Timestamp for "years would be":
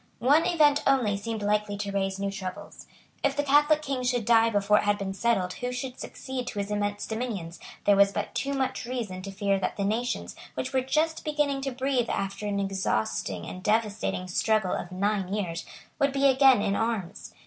15.31-16.25